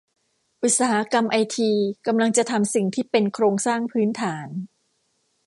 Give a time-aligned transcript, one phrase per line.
[0.63, 1.71] อุตสาหกรรมไอที
[2.07, 4.47] กำลังจะทำสิ่งที่เป็นโครงสร้างพื้นฐาน